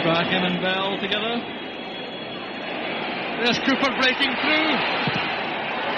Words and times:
Strachan 0.00 0.44
and 0.46 0.62
Bell 0.62 0.94
together. 1.02 1.42
There's 3.42 3.58
Cooper 3.66 3.90
breaking 3.98 4.30
through. 4.38 4.70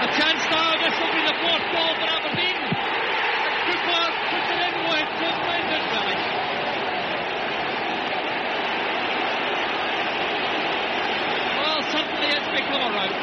A 0.01 0.09
chance 0.17 0.41
now. 0.49 0.73
This 0.81 0.97
will 0.97 1.13
be 1.13 1.21
the 1.21 1.37
fourth 1.45 1.67
goal 1.69 1.93
for 2.01 2.09
Aberdeen. 2.09 2.61
Cooper 3.69 4.05
puts 4.33 4.49
it 4.49 4.61
in 4.65 4.75
with 4.89 5.09
tremendous 5.21 5.85
relish. 5.93 6.25
Well, 11.61 11.81
suddenly 11.93 12.29
it's 12.33 12.51
become 12.57 12.81
a 12.81 12.91
rout. 12.97 13.21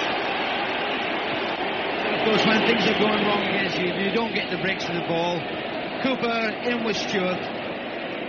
Of 2.13 2.19
course, 2.25 2.45
when 2.45 2.61
things 2.69 2.85
are 2.85 2.99
going 3.01 3.25
wrong 3.25 3.41
against 3.49 3.79
you, 3.79 3.89
you 3.97 4.11
don't 4.13 4.33
get 4.35 4.51
the 4.51 4.57
breaks 4.61 4.85
of 4.85 4.93
the 4.93 5.07
ball. 5.09 5.41
Cooper 6.03 6.53
in 6.69 6.85
with 6.85 6.97
Stewart. 6.97 7.56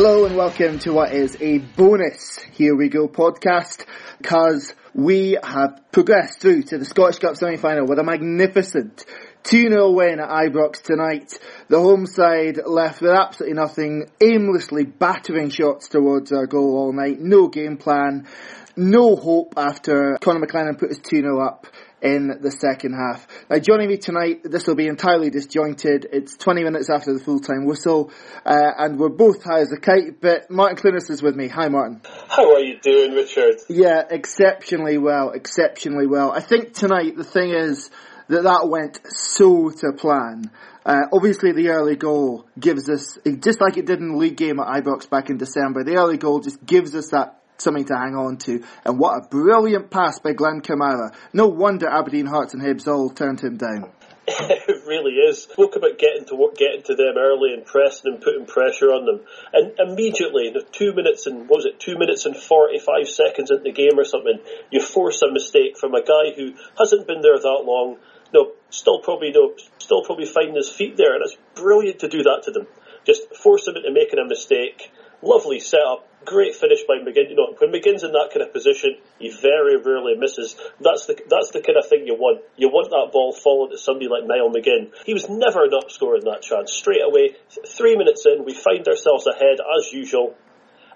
Hello 0.00 0.26
and 0.26 0.36
welcome 0.36 0.78
to 0.78 0.92
what 0.92 1.12
is 1.12 1.36
a 1.40 1.58
bonus 1.58 2.38
Here 2.52 2.76
We 2.76 2.88
Go 2.88 3.08
podcast 3.08 3.84
because 4.18 4.72
we 4.94 5.36
have 5.42 5.80
progressed 5.90 6.38
through 6.38 6.62
to 6.68 6.78
the 6.78 6.84
Scottish 6.84 7.18
Cup 7.18 7.34
semi-final 7.34 7.84
with 7.84 7.98
a 7.98 8.04
magnificent 8.04 9.04
2-0 9.42 9.96
win 9.96 10.20
at 10.20 10.28
Ibrox 10.28 10.82
tonight. 10.82 11.36
The 11.66 11.80
home 11.80 12.06
side 12.06 12.60
left 12.64 13.00
with 13.00 13.10
absolutely 13.10 13.56
nothing, 13.56 14.08
aimlessly 14.20 14.84
battering 14.84 15.50
shots 15.50 15.88
towards 15.88 16.30
our 16.30 16.46
goal 16.46 16.76
all 16.78 16.92
night, 16.92 17.18
no 17.18 17.48
game 17.48 17.76
plan, 17.76 18.28
no 18.76 19.16
hope 19.16 19.54
after 19.56 20.16
Connor 20.20 20.46
McLennan 20.46 20.78
put 20.78 20.90
his 20.90 21.00
2-0 21.00 21.44
up 21.44 21.66
in 22.02 22.38
the 22.40 22.50
second 22.50 22.94
half. 22.94 23.26
Now 23.50 23.58
joining 23.58 23.88
me 23.88 23.96
tonight, 23.96 24.42
this 24.44 24.66
will 24.66 24.74
be 24.74 24.86
entirely 24.86 25.30
disjointed. 25.30 26.06
It's 26.12 26.36
20 26.36 26.64
minutes 26.64 26.90
after 26.90 27.12
the 27.12 27.20
full-time 27.20 27.64
whistle, 27.64 28.10
uh, 28.44 28.70
and 28.78 28.98
we're 28.98 29.08
both 29.08 29.42
high 29.42 29.60
as 29.60 29.72
a 29.72 29.76
kite, 29.76 30.20
but 30.20 30.50
Martyn 30.50 30.76
Clunas 30.76 31.10
is 31.10 31.22
with 31.22 31.34
me. 31.34 31.48
Hi 31.48 31.68
Martyn. 31.68 32.00
How 32.28 32.54
are 32.54 32.60
you 32.60 32.78
doing, 32.80 33.12
Richard? 33.12 33.56
Yeah, 33.68 34.02
exceptionally 34.08 34.98
well, 34.98 35.30
exceptionally 35.30 36.06
well. 36.06 36.32
I 36.32 36.40
think 36.40 36.74
tonight 36.74 37.16
the 37.16 37.24
thing 37.24 37.50
is 37.50 37.90
that 38.28 38.44
that 38.44 38.68
went 38.68 39.00
so 39.06 39.70
to 39.70 39.92
plan. 39.92 40.50
Uh, 40.84 41.02
obviously 41.12 41.52
the 41.52 41.68
early 41.68 41.96
goal 41.96 42.46
gives 42.58 42.88
us, 42.88 43.18
just 43.40 43.60
like 43.60 43.76
it 43.76 43.86
did 43.86 43.98
in 43.98 44.12
the 44.12 44.16
league 44.16 44.36
game 44.36 44.58
at 44.58 44.66
Ibrox 44.66 45.10
back 45.10 45.28
in 45.28 45.36
December, 45.36 45.84
the 45.84 45.96
early 45.96 46.16
goal 46.16 46.40
just 46.40 46.64
gives 46.64 46.94
us 46.94 47.10
that 47.10 47.37
something 47.58 47.84
to 47.86 47.96
hang 47.96 48.14
on 48.14 48.36
to. 48.38 48.64
And 48.84 48.98
what 48.98 49.18
a 49.18 49.28
brilliant 49.28 49.90
pass 49.90 50.18
by 50.18 50.32
Glenn 50.32 50.60
Kamara. 50.60 51.14
No 51.32 51.46
wonder 51.48 51.88
Aberdeen 51.88 52.26
Hearts 52.26 52.54
and 52.54 52.62
Hibs 52.62 52.86
all 52.86 53.10
turned 53.10 53.40
him 53.40 53.56
down. 53.56 53.92
it 54.30 54.84
really 54.86 55.12
is. 55.12 55.44
Spoke 55.44 55.76
about 55.76 55.96
getting 55.96 56.26
to 56.26 56.34
work, 56.34 56.54
getting 56.54 56.82
to 56.82 56.94
them 56.94 57.16
early 57.16 57.54
and 57.54 57.64
pressing 57.64 58.12
and 58.12 58.20
putting 58.20 58.44
pressure 58.44 58.92
on 58.92 59.06
them, 59.06 59.20
and 59.54 59.72
immediately, 59.78 60.54
two 60.70 60.92
minutes 60.92 61.26
and 61.26 61.48
what 61.48 61.64
was 61.64 61.64
it, 61.64 61.80
two 61.80 61.96
minutes 61.96 62.26
and 62.26 62.36
forty-five 62.36 63.08
seconds 63.08 63.50
into 63.50 63.62
the 63.62 63.72
game 63.72 63.98
or 63.98 64.04
something, 64.04 64.38
you 64.70 64.82
force 64.82 65.22
a 65.22 65.32
mistake 65.32 65.78
from 65.78 65.94
a 65.94 66.02
guy 66.02 66.36
who 66.36 66.52
hasn't 66.78 67.06
been 67.06 67.22
there 67.22 67.38
that 67.38 67.62
long. 67.64 67.96
No, 68.34 68.52
still 68.68 69.00
probably 69.00 69.30
no, 69.30 69.54
still 69.78 70.02
probably 70.02 70.26
finding 70.26 70.56
his 70.56 70.68
feet 70.68 70.98
there, 70.98 71.14
and 71.14 71.22
it's 71.24 71.38
brilliant 71.54 72.00
to 72.00 72.08
do 72.08 72.22
that 72.24 72.42
to 72.44 72.50
them. 72.50 72.66
Just 73.06 73.34
force 73.34 73.64
them 73.64 73.76
into 73.76 73.92
making 73.92 74.18
a 74.18 74.28
mistake. 74.28 74.90
Lovely 75.22 75.58
setup, 75.58 76.06
great 76.28 76.54
finish 76.54 76.84
by 76.86 77.00
McGinn. 77.00 77.30
You 77.30 77.36
know, 77.36 77.56
when 77.56 77.72
McGinn's 77.72 78.04
in 78.04 78.12
that 78.12 78.28
kind 78.28 78.44
of 78.44 78.52
position, 78.52 78.96
he 79.18 79.30
very 79.30 79.80
rarely 79.80 80.14
misses. 80.14 80.56
That's 80.80 81.06
the 81.06 81.16
that's 81.28 81.50
the 81.50 81.60
kind 81.60 81.78
of 81.78 81.88
thing 81.88 82.06
you 82.06 82.14
want. 82.14 82.44
You 82.56 82.68
want 82.68 82.90
that 82.90 83.10
ball 83.12 83.32
falling 83.32 83.72
to 83.72 83.78
somebody 83.78 84.08
like 84.08 84.28
Niall 84.28 84.52
McGinn. 84.52 84.92
He 85.06 85.14
was 85.14 85.28
never 85.28 85.64
an 85.64 85.72
up 85.72 85.90
scorer 85.90 86.16
in 86.16 86.24
that 86.24 86.42
chance. 86.42 86.72
Straight 86.72 87.02
away, 87.02 87.36
three 87.66 87.96
minutes 87.96 88.26
in, 88.26 88.44
we 88.44 88.52
find 88.52 88.86
ourselves 88.86 89.26
ahead 89.26 89.58
as 89.58 89.92
usual, 89.92 90.36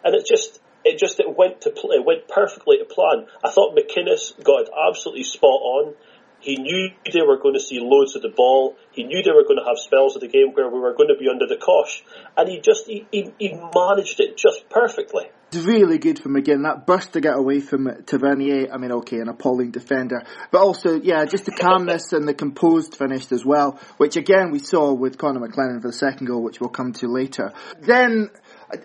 and 0.04 0.14
it 0.14 0.26
just 0.28 0.60
it 0.84 0.98
just 0.98 1.18
it 1.20 1.36
went 1.36 1.62
to 1.62 1.70
it 1.70 2.04
went 2.04 2.28
perfectly 2.28 2.78
to 2.78 2.84
plan. 2.84 3.26
I 3.42 3.50
thought 3.50 3.76
McInnes 3.76 4.36
got 4.44 4.68
it 4.68 4.70
absolutely 4.88 5.24
spot 5.24 5.60
on. 5.62 5.94
He 6.42 6.56
knew 6.56 6.90
they 7.12 7.22
were 7.22 7.38
going 7.38 7.54
to 7.54 7.60
see 7.60 7.78
loads 7.80 8.16
of 8.16 8.22
the 8.22 8.28
ball. 8.28 8.76
He 8.90 9.04
knew 9.04 9.22
they 9.22 9.30
were 9.30 9.44
going 9.44 9.58
to 9.58 9.64
have 9.64 9.78
spells 9.78 10.16
of 10.16 10.22
the 10.22 10.28
game 10.28 10.48
where 10.52 10.68
we 10.68 10.80
were 10.80 10.94
going 10.94 11.08
to 11.08 11.18
be 11.18 11.28
under 11.28 11.46
the 11.46 11.56
cosh, 11.56 12.02
and 12.36 12.48
he 12.48 12.60
just 12.60 12.86
he, 12.86 13.06
he, 13.12 13.32
he 13.38 13.54
managed 13.74 14.18
it 14.18 14.36
just 14.36 14.68
perfectly. 14.68 15.30
It's 15.52 15.64
really 15.64 15.98
good 15.98 16.18
from 16.18 16.32
McGinn. 16.32 16.64
That 16.64 16.86
burst 16.86 17.12
to 17.12 17.20
get 17.20 17.36
away 17.36 17.60
from 17.60 17.86
Tavernier. 18.06 18.72
I 18.72 18.78
mean, 18.78 18.90
okay, 18.90 19.18
an 19.18 19.28
appalling 19.28 19.70
defender, 19.70 20.22
but 20.50 20.62
also, 20.62 20.98
yeah, 21.00 21.24
just 21.26 21.44
the 21.44 21.52
calmness 21.52 22.12
and 22.12 22.26
the 22.26 22.34
composed 22.34 22.96
finish 22.96 23.30
as 23.30 23.44
well, 23.44 23.78
which 23.98 24.16
again 24.16 24.50
we 24.50 24.58
saw 24.58 24.92
with 24.92 25.18
Connor 25.18 25.46
McLennan 25.46 25.80
for 25.80 25.88
the 25.88 25.92
second 25.92 26.26
goal, 26.26 26.42
which 26.42 26.60
we'll 26.60 26.70
come 26.70 26.92
to 26.94 27.06
later. 27.06 27.52
Then 27.80 28.30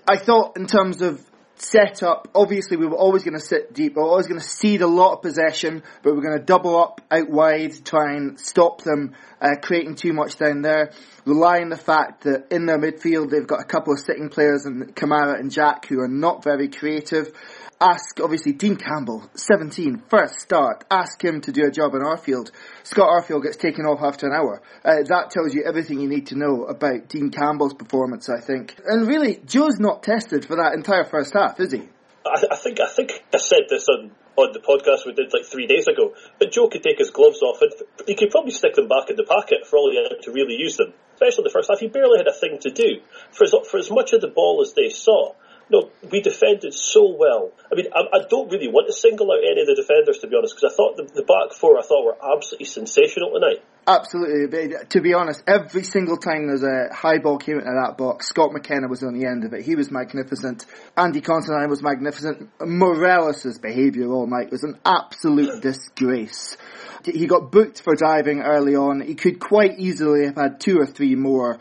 I 0.07 0.17
thought, 0.17 0.57
in 0.57 0.67
terms 0.67 1.01
of 1.01 1.25
set 1.57 2.03
up. 2.03 2.27
Obviously, 2.33 2.77
we 2.77 2.85
were 2.85 2.97
always 2.97 3.23
going 3.23 3.33
to 3.33 3.45
sit 3.45 3.73
deep. 3.73 3.95
We 3.95 4.01
were 4.01 4.09
always 4.09 4.27
going 4.27 4.39
to 4.39 4.45
cede 4.47 4.81
a 4.81 4.87
lot 4.87 5.13
of 5.13 5.21
possession, 5.21 5.83
but 6.03 6.15
we're 6.15 6.21
going 6.21 6.37
to 6.37 6.43
double 6.43 6.81
up 6.81 7.01
out 7.11 7.29
wide, 7.29 7.73
to 7.73 7.83
try 7.83 8.15
and 8.15 8.39
stop 8.39 8.81
them 8.83 9.15
uh, 9.41 9.55
creating 9.61 9.95
too 9.95 10.13
much 10.13 10.37
down 10.37 10.61
there. 10.61 10.91
Rely 11.25 11.61
on 11.61 11.69
the 11.69 11.77
fact 11.77 12.23
that 12.23 12.47
in 12.51 12.65
their 12.65 12.79
midfield 12.79 13.29
they've 13.29 13.47
got 13.47 13.61
a 13.61 13.65
couple 13.65 13.93
of 13.93 13.99
sitting 13.99 14.29
players 14.29 14.65
and 14.65 14.95
Kamara 14.95 15.39
and 15.39 15.51
Jack 15.51 15.87
who 15.87 15.99
are 15.99 16.07
not 16.07 16.43
very 16.43 16.69
creative. 16.69 17.31
Ask, 17.79 18.19
obviously, 18.19 18.53
Dean 18.53 18.75
Campbell, 18.75 19.29
17, 19.35 20.01
first 20.09 20.39
start. 20.39 20.83
Ask 20.89 21.23
him 21.23 21.41
to 21.41 21.51
do 21.51 21.67
a 21.67 21.71
job 21.71 21.93
in 21.93 22.01
Arfield. 22.01 22.49
Scott 22.81 23.07
Arfield 23.07 23.43
gets 23.43 23.57
taken 23.57 23.85
off 23.85 24.01
after 24.01 24.25
an 24.25 24.33
hour. 24.33 24.63
Uh, 24.83 25.03
that 25.05 25.29
tells 25.29 25.53
you 25.53 25.63
everything 25.63 25.99
you 25.99 26.09
need 26.09 26.27
to 26.27 26.35
know 26.35 26.63
about 26.63 27.07
Dean 27.07 27.29
Campbell's 27.29 27.75
performance, 27.75 28.29
I 28.29 28.41
think. 28.41 28.75
And 28.83 29.07
really, 29.07 29.39
Joe's 29.45 29.79
not 29.79 30.01
tested 30.01 30.43
for 30.43 30.55
that 30.55 30.73
entire 30.73 31.03
first 31.03 31.33
half, 31.33 31.59
is 31.59 31.71
he? 31.71 31.87
I, 32.25 32.41
I 32.51 32.55
think 32.55 32.79
I 32.79 32.89
think 32.89 33.23
I 33.33 33.37
said 33.37 33.69
this 33.69 33.87
on 33.87 34.11
on 34.37 34.53
the 34.53 34.59
podcast 34.59 35.05
we 35.05 35.13
did 35.13 35.33
like 35.33 35.45
three 35.45 35.65
days 35.65 35.87
ago. 35.87 36.13
But 36.39 36.51
Joe 36.51 36.69
could 36.69 36.83
take 36.83 36.97
his 36.97 37.09
gloves 37.09 37.41
off 37.41 37.61
and 37.61 37.71
he 38.07 38.15
could 38.15 38.29
probably 38.29 38.51
stick 38.51 38.75
them 38.75 38.87
back 38.87 39.09
in 39.09 39.17
the 39.17 39.25
packet 39.25 39.65
for 39.65 39.77
all 39.77 39.91
he 39.91 39.97
had 39.97 40.21
to 40.23 40.31
really 40.31 40.55
use 40.55 40.77
them. 40.77 40.93
Especially 41.13 41.43
the 41.43 41.53
first 41.53 41.69
half, 41.69 41.79
he 41.79 41.87
barely 41.87 42.17
had 42.17 42.27
a 42.27 42.33
thing 42.33 42.57
to 42.61 42.69
do. 42.69 43.01
For 43.31 43.45
as, 43.45 43.53
for 43.69 43.77
as 43.77 43.89
much 43.89 44.13
of 44.13 44.21
the 44.21 44.29
ball 44.29 44.61
as 44.61 44.73
they 44.73 44.89
saw, 44.89 45.33
no, 45.69 45.89
we 46.11 46.21
defended 46.21 46.73
so 46.73 47.15
well. 47.17 47.51
I 47.71 47.75
mean, 47.75 47.87
I, 47.93 48.17
I, 48.17 48.19
don't 48.29 48.51
really 48.51 48.67
want 48.67 48.87
to 48.87 48.93
single 48.93 49.31
out 49.31 49.39
any 49.39 49.61
of 49.61 49.67
the 49.67 49.75
defenders, 49.75 50.19
to 50.19 50.27
be 50.27 50.35
honest, 50.35 50.55
because 50.55 50.71
I 50.71 50.75
thought 50.75 50.97
the, 50.97 51.03
the, 51.03 51.23
back 51.23 51.51
four 51.53 51.77
I 51.77 51.81
thought 51.81 52.05
were 52.05 52.17
absolutely 52.35 52.65
sensational 52.65 53.33
tonight. 53.33 53.61
Absolutely. 53.89 54.75
To 54.89 54.99
be 54.99 55.13
honest, 55.13 55.41
every 55.47 55.83
single 55.83 56.17
time 56.17 56.47
there's 56.47 56.61
a 56.61 56.93
high 56.93 57.19
ball 57.19 57.37
came 57.37 57.57
into 57.57 57.71
that 57.71 57.97
box, 57.97 58.27
Scott 58.27 58.51
McKenna 58.51 58.89
was 58.89 59.01
on 59.01 59.17
the 59.17 59.25
end 59.25 59.45
of 59.45 59.53
it. 59.53 59.63
He 59.63 59.75
was 59.75 59.89
magnificent. 59.89 60.65
Andy 60.97 61.21
Considine 61.21 61.69
was 61.69 61.81
magnificent. 61.81 62.49
Morelos' 62.59 63.57
behaviour 63.59 64.11
all 64.11 64.27
night 64.27 64.51
was 64.51 64.63
an 64.63 64.77
absolute 64.85 65.61
disgrace. 65.61 66.57
He 67.05 67.27
got 67.27 67.51
booked 67.51 67.81
for 67.81 67.95
diving 67.95 68.41
early 68.41 68.75
on. 68.75 68.99
He 68.99 69.15
could 69.15 69.39
quite 69.39 69.79
easily 69.79 70.25
have 70.25 70.35
had 70.35 70.59
two 70.59 70.79
or 70.79 70.85
three 70.85 71.15
more. 71.15 71.57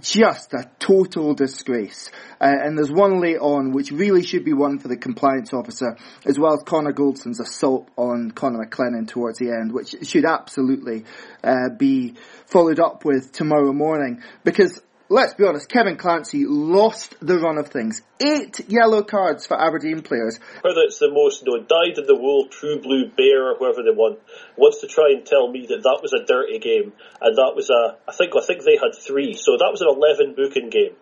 Just 0.00 0.54
a 0.54 0.70
total 0.78 1.34
disgrace. 1.34 2.10
Uh, 2.40 2.52
and 2.64 2.76
there's 2.76 2.90
one 2.90 3.20
late 3.20 3.38
on 3.38 3.72
which 3.72 3.90
really 3.90 4.22
should 4.22 4.44
be 4.44 4.52
one 4.52 4.78
for 4.78 4.88
the 4.88 4.96
compliance 4.96 5.52
officer, 5.52 5.96
as 6.24 6.38
well 6.38 6.54
as 6.54 6.62
Connor 6.64 6.92
Goldson's 6.92 7.40
assault 7.40 7.88
on 7.96 8.30
Connor 8.30 8.66
McLennan 8.66 9.06
towards 9.08 9.38
the 9.38 9.50
end, 9.50 9.72
which 9.72 9.94
should 10.02 10.24
absolutely 10.24 11.04
uh, 11.44 11.65
Uh, 11.66 11.74
be 11.74 12.14
followed 12.46 12.80
up 12.80 13.04
with 13.04 13.32
tomorrow 13.32 13.72
morning. 13.72 14.22
Because 14.44 14.80
let's 15.08 15.34
be 15.34 15.44
honest, 15.44 15.68
Kevin 15.68 15.96
Clancy 15.96 16.44
lost 16.46 17.14
the 17.20 17.38
run 17.38 17.58
of 17.58 17.68
things. 17.68 18.02
Eight 18.20 18.60
yellow 18.68 19.02
cards 19.02 19.46
for 19.46 19.60
Aberdeen 19.60 20.02
players. 20.02 20.38
Whether 20.62 20.80
it's 20.82 20.98
the 20.98 21.10
most, 21.10 21.44
you 21.44 21.52
know, 21.52 21.62
dyed 21.62 21.98
in 21.98 22.06
the 22.06 22.16
wool, 22.16 22.48
true 22.48 22.80
blue 22.80 23.08
bear, 23.08 23.50
or 23.50 23.56
whoever 23.58 23.82
they 23.82 23.94
want, 23.94 24.20
wants 24.56 24.80
to 24.80 24.86
try 24.86 25.10
and 25.10 25.24
tell 25.24 25.50
me 25.50 25.66
that 25.68 25.82
that 25.82 26.00
was 26.02 26.12
a 26.12 26.24
dirty 26.24 26.58
game, 26.58 26.92
and 27.20 27.36
that 27.36 27.52
was 27.54 27.70
a, 27.70 27.96
I 28.08 28.12
think, 28.12 28.32
I 28.36 28.44
think 28.44 28.64
they 28.64 28.76
had 28.76 28.94
three, 28.98 29.34
so 29.34 29.56
that 29.58 29.70
was 29.70 29.80
an 29.80 29.88
11 29.88 30.34
booking 30.34 30.70
game. 30.70 30.96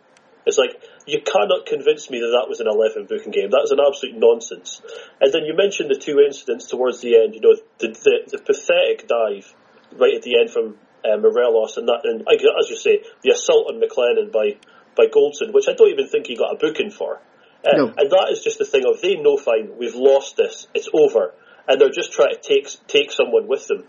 It's 0.46 0.58
like, 0.58 0.76
you 1.06 1.22
cannot 1.24 1.64
convince 1.64 2.10
me 2.10 2.20
that 2.20 2.36
that 2.36 2.50
was 2.50 2.60
an 2.60 2.68
11 2.68 3.06
booking 3.06 3.32
game. 3.32 3.48
That 3.48 3.64
is 3.64 3.70
an 3.70 3.80
absolute 3.80 4.16
nonsense. 4.18 4.82
And 5.18 5.32
then 5.32 5.44
you 5.44 5.56
mentioned 5.56 5.88
the 5.88 5.96
two 5.96 6.20
incidents 6.20 6.68
towards 6.68 7.00
the 7.00 7.16
end, 7.16 7.34
you 7.34 7.40
know, 7.40 7.56
the, 7.78 7.88
the, 7.88 8.36
the 8.36 8.38
pathetic 8.44 9.08
dive 9.08 9.54
right 9.98 10.14
at 10.14 10.22
the 10.22 10.38
end 10.40 10.50
from 10.50 10.76
uh, 11.04 11.16
Morelos 11.16 11.76
and 11.76 11.88
that, 11.88 12.00
and 12.04 12.24
as 12.28 12.70
you 12.70 12.76
say, 12.76 13.02
the 13.22 13.30
assault 13.30 13.72
on 13.72 13.80
McLennan 13.80 14.32
by 14.32 14.56
by 14.96 15.06
Goldson, 15.06 15.52
which 15.52 15.68
I 15.68 15.74
don't 15.74 15.90
even 15.90 16.06
think 16.06 16.26
he 16.26 16.36
got 16.36 16.54
a 16.54 16.56
booking 16.56 16.90
for. 16.90 17.20
Uh, 17.64 17.76
no. 17.76 17.86
And 17.96 18.10
that 18.10 18.28
is 18.30 18.42
just 18.42 18.58
the 18.58 18.64
thing 18.64 18.84
of 18.86 19.00
they 19.00 19.16
know 19.16 19.36
fine, 19.36 19.76
we've 19.78 19.94
lost 19.94 20.36
this, 20.36 20.68
it's 20.74 20.88
over, 20.92 21.34
and 21.66 21.80
they're 21.80 21.90
just 21.90 22.12
trying 22.12 22.34
to 22.34 22.40
take 22.40 22.68
take 22.86 23.10
someone 23.10 23.48
with 23.48 23.66
them. 23.66 23.84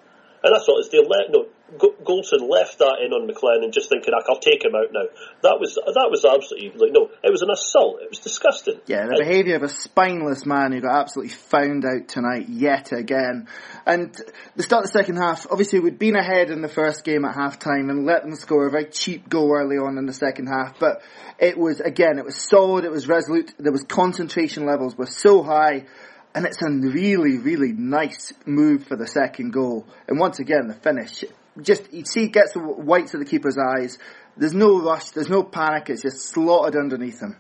And 0.46 0.54
that's 0.54 0.68
what 0.68 0.80
is 0.80 0.90
they 0.90 1.00
let 1.00 1.32
no 1.32 1.48
Goldson 1.80 2.48
left 2.48 2.78
that 2.78 3.02
in 3.04 3.12
on 3.12 3.28
McLennan, 3.28 3.74
just 3.74 3.90
thinking, 3.90 4.14
"I'll 4.14 4.38
take 4.38 4.64
him 4.64 4.76
out 4.76 4.94
now." 4.94 5.06
That 5.42 5.60
was 5.60 5.74
that 5.74 6.08
was 6.12 6.24
absolutely 6.24 6.80
like 6.80 6.94
no, 6.94 7.10
it 7.24 7.32
was 7.32 7.42
an 7.42 7.50
assault. 7.50 8.04
It 8.04 8.10
was 8.10 8.20
disgusting. 8.20 8.80
Yeah, 8.86 9.08
the 9.08 9.18
behaviour 9.18 9.56
of 9.56 9.64
a 9.64 9.70
spineless 9.70 10.46
man 10.46 10.72
who 10.72 10.82
got 10.82 10.96
absolutely 10.96 11.34
found 11.34 11.84
out 11.84 12.08
tonight 12.08 12.48
yet 12.48 12.92
again. 12.92 13.48
And 13.88 14.16
the 14.56 14.62
start 14.62 14.86
of 14.86 14.92
the 14.92 15.00
second 15.00 15.16
half, 15.16 15.48
obviously 15.50 15.80
we'd 15.80 15.98
been 15.98 16.16
ahead 16.16 16.52
in 16.52 16.62
the 16.62 16.70
first 16.70 17.04
game 17.04 17.26
at 17.26 17.34
half 17.34 17.58
time 17.58 17.90
and 17.90 18.06
let 18.06 18.22
them 18.22 18.36
score 18.36 18.68
a 18.68 18.72
very 18.72 18.86
cheap 18.86 19.28
goal 19.28 19.52
early 19.52 19.78
on 19.78 19.98
in 19.98 20.06
the 20.06 20.14
second 20.14 20.46
half. 20.46 20.78
But 20.80 21.02
it 21.40 21.58
was 21.58 21.80
again, 21.80 22.20
it 22.20 22.26
was 22.26 22.36
solid, 22.36 22.86
it 22.86 22.92
was 22.92 23.08
resolute. 23.08 23.56
There 23.58 23.72
was 23.72 23.84
concentration 23.84 24.68
levels 24.68 24.96
were 24.96 25.08
so 25.08 25.42
high 25.42 25.86
and 26.36 26.46
it's 26.46 26.62
a 26.62 26.70
really, 26.70 27.38
really 27.38 27.72
nice 27.72 28.34
move 28.46 28.86
for 28.86 28.98
the 28.98 29.08
second 29.08 29.52
goal. 29.52 29.88
And 30.08 30.20
once 30.20 30.40
again, 30.40 30.68
the 30.68 30.74
finish. 30.74 31.24
Just, 31.62 31.92
you 31.94 32.04
see, 32.06 32.28
gets 32.28 32.52
the 32.54 32.60
whites 32.60 33.14
of 33.14 33.22
the 33.22 33.26
keeper's 33.26 33.58
eyes. 33.58 33.98
There's 34.36 34.54
no 34.54 34.82
rush, 34.82 35.12
there's 35.12 35.30
no 35.30 35.44
panic, 35.44 35.90
it's 35.90 36.02
just 36.02 36.20
slotted 36.20 36.76
underneath 36.76 37.22
him. 37.22 37.38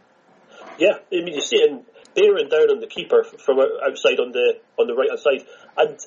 Yeah, 0.79 0.95
I 1.11 1.15
mean, 1.23 1.35
you 1.35 1.41
see 1.41 1.57
it 1.57 1.85
bearing 2.15 2.47
down 2.47 2.71
on 2.71 2.79
the 2.79 2.87
keeper 2.87 3.23
from 3.23 3.59
outside 3.59 4.19
on 4.19 4.31
the 4.31 4.59
on 4.79 4.87
the 4.87 4.95
right 4.95 5.09
hand 5.09 5.19
side, 5.19 5.45
and 5.77 5.99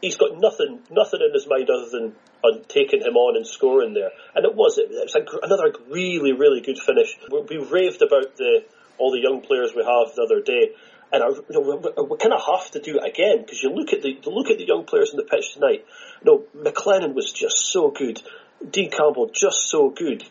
he's 0.00 0.16
got 0.16 0.38
nothing 0.38 0.80
nothing 0.90 1.20
in 1.20 1.34
his 1.34 1.46
mind 1.48 1.68
other 1.68 1.90
than 1.90 2.14
on 2.44 2.62
taking 2.68 3.02
him 3.02 3.16
on 3.16 3.36
and 3.36 3.46
scoring 3.46 3.94
there. 3.94 4.10
And 4.34 4.44
it 4.44 4.54
was 4.54 4.78
it 4.78 4.88
was 4.90 5.14
another 5.42 5.74
really 5.90 6.32
really 6.32 6.60
good 6.60 6.78
finish. 6.78 7.18
We 7.30 7.58
raved 7.58 8.02
about 8.02 8.36
the 8.36 8.64
all 8.98 9.10
the 9.10 9.20
young 9.20 9.40
players 9.40 9.72
we 9.74 9.82
have 9.82 10.14
the 10.14 10.22
other 10.22 10.42
day, 10.42 10.74
and 11.12 11.22
I, 11.22 11.28
you 11.28 11.44
know, 11.50 12.04
we, 12.10 12.16
kind 12.18 12.32
of 12.32 12.40
have 12.44 12.70
to 12.72 12.80
do 12.80 12.98
it 12.98 13.08
again 13.08 13.42
because 13.42 13.62
you 13.62 13.70
look 13.70 13.92
at 13.92 14.02
the 14.02 14.18
look 14.26 14.50
at 14.50 14.58
the 14.58 14.66
young 14.66 14.84
players 14.84 15.10
on 15.10 15.16
the 15.16 15.24
pitch 15.24 15.54
tonight. 15.54 15.84
You 16.22 16.24
know, 16.24 16.70
McLennan 16.70 17.14
was 17.14 17.32
just 17.32 17.72
so 17.72 17.90
good. 17.90 18.22
Dean 18.70 18.90
Campbell 18.90 19.30
just 19.32 19.70
so 19.70 19.90
good. 19.90 20.24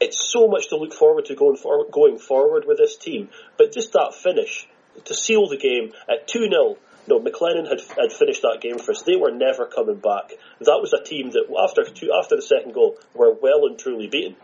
It's 0.00 0.30
so 0.32 0.48
much 0.48 0.68
to 0.70 0.76
look 0.76 0.92
forward 0.92 1.26
to 1.26 1.34
going 1.34 1.56
forward, 1.56 1.90
going 1.92 2.18
forward 2.18 2.64
with 2.66 2.78
this 2.78 2.96
team. 2.96 3.28
But 3.56 3.72
just 3.72 3.92
that 3.92 4.14
finish 4.14 4.66
to 5.04 5.14
seal 5.14 5.48
the 5.48 5.56
game 5.56 5.92
at 6.08 6.26
two 6.26 6.48
0 6.48 6.76
no, 7.08 7.20
McLennan 7.20 7.68
had 7.68 7.80
had 7.96 8.12
finished 8.12 8.42
that 8.42 8.58
game 8.60 8.78
for 8.78 8.90
us. 8.90 9.02
They 9.02 9.16
were 9.16 9.30
never 9.30 9.66
coming 9.66 9.96
back. 9.96 10.32
That 10.60 10.78
was 10.80 10.92
a 10.92 11.02
team 11.02 11.30
that 11.30 11.44
after 11.62 11.84
two, 11.84 12.10
after 12.12 12.36
the 12.36 12.42
second 12.42 12.74
goal 12.74 12.98
were 13.14 13.32
well 13.32 13.66
and 13.66 13.78
truly 13.78 14.08
beaten. 14.08 14.36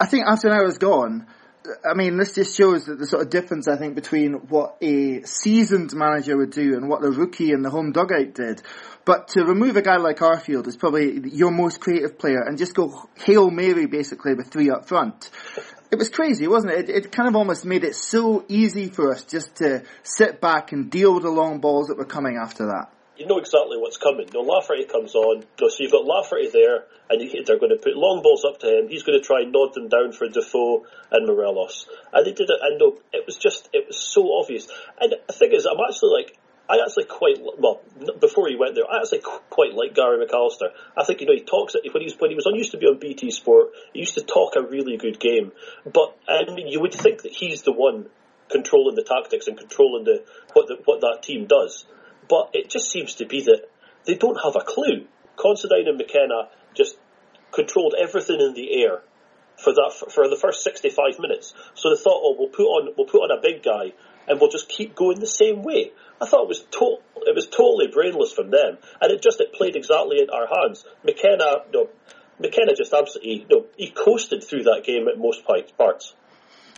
I 0.00 0.06
think 0.06 0.26
after 0.26 0.48
an 0.48 0.54
hour's 0.54 0.78
gone, 0.78 1.26
I 1.84 1.94
mean, 1.94 2.16
this 2.16 2.34
just 2.34 2.56
shows 2.56 2.86
that 2.86 2.98
the 2.98 3.06
sort 3.06 3.22
of 3.22 3.30
difference, 3.30 3.68
I 3.68 3.76
think, 3.76 3.94
between 3.94 4.34
what 4.48 4.76
a 4.80 5.22
seasoned 5.24 5.92
manager 5.92 6.36
would 6.36 6.50
do 6.50 6.74
and 6.74 6.88
what 6.88 7.02
the 7.02 7.10
rookie 7.10 7.52
in 7.52 7.62
the 7.62 7.70
home 7.70 7.92
dugout 7.92 8.34
did. 8.34 8.62
But 9.04 9.28
to 9.28 9.44
remove 9.44 9.76
a 9.76 9.82
guy 9.82 9.96
like 9.96 10.18
Arfield 10.18 10.66
is 10.66 10.76
probably 10.76 11.20
your 11.30 11.50
most 11.50 11.80
creative 11.80 12.18
player 12.18 12.40
and 12.40 12.58
just 12.58 12.74
go 12.74 13.08
Hail 13.16 13.50
Mary 13.50 13.86
basically 13.86 14.34
with 14.34 14.48
three 14.48 14.70
up 14.70 14.88
front. 14.88 15.30
It 15.90 15.96
was 15.96 16.08
crazy, 16.08 16.46
wasn't 16.46 16.74
it? 16.74 16.90
it? 16.90 17.06
It 17.06 17.12
kind 17.12 17.28
of 17.28 17.36
almost 17.36 17.64
made 17.64 17.84
it 17.84 17.94
so 17.94 18.44
easy 18.48 18.88
for 18.88 19.12
us 19.12 19.24
just 19.24 19.56
to 19.56 19.82
sit 20.02 20.40
back 20.40 20.72
and 20.72 20.90
deal 20.90 21.14
with 21.14 21.22
the 21.22 21.30
long 21.30 21.60
balls 21.60 21.88
that 21.88 21.98
were 21.98 22.04
coming 22.04 22.38
after 22.40 22.66
that 22.66 22.92
you 23.18 23.26
know 23.26 23.38
exactly 23.38 23.76
what's 23.76 23.96
coming. 23.96 24.28
You 24.32 24.42
know, 24.44 24.52
Lafferty 24.52 24.84
comes 24.84 25.14
on, 25.14 25.42
you 25.42 25.46
know, 25.60 25.68
so 25.68 25.82
you've 25.82 25.92
got 25.92 26.04
Lafferty 26.06 26.48
there, 26.48 26.84
and 27.10 27.20
they're 27.20 27.58
going 27.58 27.74
to 27.74 27.82
put 27.82 27.96
long 27.96 28.22
balls 28.22 28.44
up 28.48 28.60
to 28.60 28.66
him. 28.66 28.88
He's 28.88 29.02
going 29.02 29.18
to 29.18 29.24
try 29.24 29.42
and 29.42 29.52
nod 29.52 29.74
them 29.74 29.88
down 29.88 30.12
for 30.12 30.28
Defoe 30.28 30.86
and 31.10 31.26
Morelos, 31.26 31.88
and 32.12 32.24
they 32.24 32.32
did 32.32 32.48
it. 32.48 32.60
And 32.62 32.78
no, 32.78 32.98
it 33.12 33.26
was 33.26 33.36
just, 33.36 33.68
it 33.72 33.88
was 33.88 33.98
so 33.98 34.38
obvious. 34.38 34.68
And 35.00 35.14
the 35.26 35.32
thing 35.32 35.52
is, 35.52 35.66
I'm 35.66 35.80
actually 35.86 36.14
like, 36.14 36.38
I 36.68 36.78
actually 36.84 37.04
quite 37.04 37.38
well 37.58 37.80
before 38.20 38.46
he 38.46 38.54
went 38.54 38.74
there. 38.74 38.84
I 38.84 39.00
actually 39.00 39.22
quite 39.48 39.72
like 39.72 39.94
Gary 39.94 40.24
McAllister. 40.24 40.68
I 40.96 41.02
think 41.02 41.22
you 41.22 41.26
know 41.26 41.32
he 41.32 41.40
talks 41.40 41.74
when 41.74 42.02
he 42.02 42.04
was 42.04 42.14
when 42.18 42.30
he 42.30 42.36
was 42.36 42.46
on 42.46 42.54
used 42.56 42.72
to 42.72 42.78
be 42.78 42.86
on 42.86 42.98
BT 42.98 43.30
Sport. 43.30 43.70
He 43.94 44.00
used 44.00 44.14
to 44.14 44.20
talk 44.20 44.54
a 44.54 44.60
really 44.60 44.98
good 44.98 45.18
game, 45.18 45.52
but 45.90 46.14
I 46.28 46.44
mean 46.52 46.68
you 46.68 46.80
would 46.80 46.92
think 46.92 47.22
that 47.22 47.32
he's 47.32 47.62
the 47.62 47.72
one 47.72 48.10
controlling 48.50 48.96
the 48.96 49.02
tactics 49.02 49.46
and 49.46 49.56
controlling 49.56 50.04
the 50.04 50.24
what 50.52 50.68
the, 50.68 50.76
what 50.84 51.00
that 51.00 51.22
team 51.22 51.46
does. 51.46 51.86
But 52.28 52.50
it 52.52 52.70
just 52.70 52.90
seems 52.90 53.14
to 53.14 53.26
be 53.26 53.42
that 53.42 53.68
they 54.04 54.14
don't 54.14 54.38
have 54.42 54.56
a 54.56 54.64
clue. 54.64 55.06
Considine 55.36 55.88
and 55.88 55.98
McKenna 55.98 56.48
just 56.74 56.96
controlled 57.52 57.94
everything 57.98 58.40
in 58.40 58.54
the 58.54 58.82
air 58.82 59.02
for 59.56 59.72
that 59.72 59.92
for 60.12 60.28
the 60.28 60.36
first 60.36 60.62
65 60.62 61.18
minutes. 61.18 61.54
So 61.74 61.90
they 61.90 62.00
thought, 62.00 62.20
oh, 62.22 62.36
we'll 62.38 62.48
put 62.48 62.64
on 62.64 62.94
we'll 62.96 63.06
put 63.06 63.22
on 63.22 63.36
a 63.36 63.40
big 63.40 63.62
guy 63.62 63.92
and 64.28 64.40
we'll 64.40 64.50
just 64.50 64.68
keep 64.68 64.94
going 64.94 65.20
the 65.20 65.26
same 65.26 65.62
way. 65.62 65.90
I 66.20 66.26
thought 66.26 66.42
it 66.42 66.48
was 66.48 66.60
to- 66.60 66.98
it 67.26 67.34
was 67.34 67.46
totally 67.46 67.88
brainless 67.88 68.32
from 68.32 68.50
them, 68.50 68.78
and 69.00 69.12
it 69.12 69.22
just 69.22 69.40
it 69.40 69.52
played 69.52 69.76
exactly 69.76 70.20
in 70.20 70.30
our 70.30 70.46
hands. 70.46 70.84
McKenna, 71.04 71.64
McKenna 72.38 72.74
just 72.74 72.92
absolutely, 72.92 73.46
he 73.76 73.90
coasted 73.90 74.44
through 74.44 74.64
that 74.64 74.84
game 74.84 75.08
at 75.08 75.18
most 75.18 75.44
parts. 75.44 76.14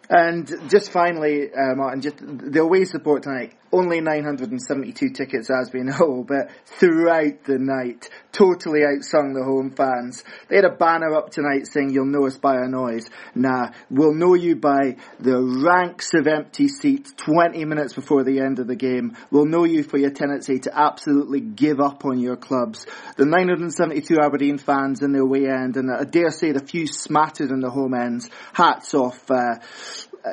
And 0.08 0.46
just 0.68 0.90
finally, 0.90 1.52
uh, 1.52 1.74
Martyn, 1.76 2.00
just 2.00 2.16
the 2.18 2.60
away 2.60 2.84
support 2.84 3.22
tonight 3.22 3.54
only 3.72 4.00
972 4.00 5.10
tickets 5.10 5.50
as 5.50 5.72
we 5.72 5.82
know, 5.82 6.24
but 6.26 6.50
throughout 6.66 7.44
the 7.44 7.58
night, 7.58 8.08
totally 8.32 8.80
outsung 8.80 9.34
the 9.34 9.44
home 9.44 9.70
fans. 9.70 10.24
They 10.48 10.56
had 10.56 10.64
a 10.64 10.74
banner 10.74 11.14
up 11.14 11.30
tonight 11.30 11.66
saying, 11.66 11.90
you'll 11.90 12.06
know 12.06 12.26
us 12.26 12.36
by 12.36 12.56
our 12.56 12.68
noise. 12.68 13.08
Nah, 13.34 13.70
we'll 13.90 14.14
know 14.14 14.34
you 14.34 14.56
by 14.56 14.96
the 15.18 15.40
ranks 15.40 16.10
of 16.14 16.26
empty 16.26 16.68
seats 16.68 17.12
20 17.16 17.64
minutes 17.64 17.94
before 17.94 18.24
the 18.24 18.40
end 18.40 18.58
of 18.58 18.66
the 18.66 18.76
game. 18.76 19.16
We'll 19.30 19.46
know 19.46 19.64
you 19.64 19.82
for 19.82 19.98
your 19.98 20.10
tendency 20.10 20.58
to 20.60 20.78
absolutely 20.78 21.40
give 21.40 21.80
up 21.80 22.04
on 22.04 22.18
your 22.18 22.36
clubs. 22.36 22.86
The 23.16 23.24
972 23.24 24.16
Aberdeen 24.20 24.58
fans 24.58 25.02
in 25.02 25.12
the 25.12 25.20
away 25.20 25.46
end, 25.46 25.76
and 25.76 25.90
I 25.90 26.04
dare 26.04 26.30
say 26.30 26.52
the 26.52 26.64
few 26.64 26.86
smattered 26.86 27.50
in 27.50 27.60
the 27.60 27.70
home 27.70 27.94
ends, 27.94 28.28
hats 28.52 28.94
off, 28.94 29.30
uh, 29.30 29.56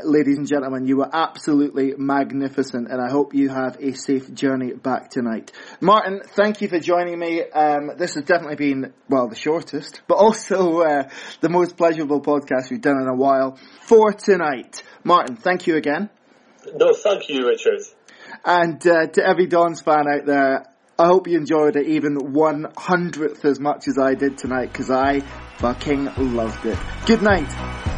ladies 0.03 0.37
and 0.37 0.47
gentlemen, 0.47 0.87
you 0.87 0.97
were 0.97 1.09
absolutely 1.11 1.93
magnificent, 1.97 2.89
and 2.89 3.01
I 3.01 3.09
hope 3.09 3.33
you 3.33 3.49
have 3.49 3.77
a 3.79 3.93
safe 3.93 4.33
journey 4.33 4.73
back 4.73 5.09
tonight. 5.09 5.51
Martyn, 5.81 6.21
thank 6.35 6.61
you 6.61 6.67
for 6.67 6.79
joining 6.79 7.19
me. 7.19 7.43
Um, 7.43 7.91
this 7.97 8.15
has 8.15 8.23
definitely 8.23 8.55
been, 8.55 8.93
well, 9.09 9.27
the 9.27 9.35
shortest, 9.35 10.01
but 10.07 10.15
also 10.15 10.81
uh, 10.81 11.09
the 11.41 11.49
most 11.49 11.77
pleasurable 11.77 12.21
podcast 12.21 12.69
we've 12.69 12.81
done 12.81 13.01
in 13.01 13.07
a 13.07 13.15
while 13.15 13.57
for 13.81 14.13
tonight. 14.13 14.83
Martyn, 15.03 15.35
thank 15.35 15.67
you 15.67 15.75
again. 15.75 16.09
No, 16.75 16.93
thank 16.93 17.29
you, 17.29 17.47
Richard. 17.47 17.81
And 18.43 18.85
uh, 18.85 19.07
to 19.07 19.25
every 19.25 19.47
Dons 19.47 19.81
fan 19.81 20.05
out 20.07 20.25
there, 20.25 20.65
I 20.99 21.05
hope 21.05 21.27
you 21.27 21.37
enjoyed 21.37 21.75
it 21.75 21.87
even 21.87 22.33
one 22.33 22.67
hundredth 22.75 23.45
as 23.45 23.59
much 23.59 23.87
as 23.87 23.97
I 24.01 24.15
did 24.15 24.37
tonight 24.37 24.71
because 24.71 24.89
I 24.89 25.21
fucking 25.59 26.35
loved 26.35 26.65
it. 26.65 26.77
Good 27.05 27.21
night. 27.21 27.96